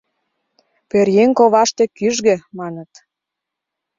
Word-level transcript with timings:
Пӧръеҥ 0.89 1.29
коваште 1.37 1.83
кӱжгӧ, 1.97 2.35
маныт. 2.57 2.91